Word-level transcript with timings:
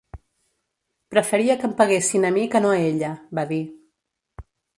“Preferia 1.13 1.57
que 1.59 1.67
em 1.71 1.75
peguessin 1.81 2.25
a 2.31 2.33
mi 2.39 2.47
que 2.55 2.63
no 2.65 2.73
a 2.73 2.81
ella”, 2.89 3.13
va 3.41 3.45
dir. 3.53 3.61